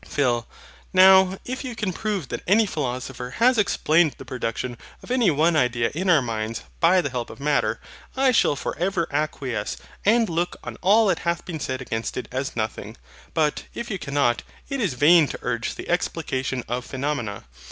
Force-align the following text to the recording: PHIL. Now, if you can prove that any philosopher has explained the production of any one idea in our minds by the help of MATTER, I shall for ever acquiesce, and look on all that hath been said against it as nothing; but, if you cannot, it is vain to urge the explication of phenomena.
PHIL. 0.03 0.47
Now, 0.93 1.37
if 1.45 1.63
you 1.63 1.75
can 1.75 1.93
prove 1.93 2.29
that 2.29 2.41
any 2.47 2.65
philosopher 2.65 3.35
has 3.37 3.59
explained 3.59 4.15
the 4.17 4.25
production 4.25 4.79
of 5.03 5.11
any 5.11 5.29
one 5.29 5.55
idea 5.55 5.91
in 5.93 6.09
our 6.09 6.23
minds 6.23 6.63
by 6.79 7.01
the 7.01 7.11
help 7.11 7.29
of 7.29 7.39
MATTER, 7.39 7.79
I 8.17 8.31
shall 8.31 8.55
for 8.55 8.75
ever 8.79 9.05
acquiesce, 9.11 9.77
and 10.03 10.27
look 10.27 10.55
on 10.63 10.77
all 10.81 11.05
that 11.05 11.19
hath 11.19 11.45
been 11.45 11.59
said 11.59 11.83
against 11.83 12.17
it 12.17 12.27
as 12.31 12.55
nothing; 12.55 12.97
but, 13.35 13.65
if 13.75 13.91
you 13.91 13.99
cannot, 13.99 14.41
it 14.69 14.81
is 14.81 14.95
vain 14.95 15.27
to 15.27 15.39
urge 15.43 15.75
the 15.75 15.87
explication 15.87 16.63
of 16.67 16.83
phenomena. 16.83 17.43